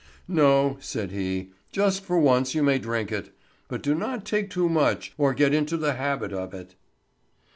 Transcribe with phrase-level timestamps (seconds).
[0.27, 1.51] "No," said he.
[1.71, 3.29] "Just for once you may drink it;
[3.67, 6.73] but do not take too much, or get into the habit of it."